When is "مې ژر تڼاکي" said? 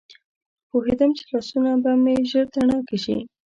2.03-2.97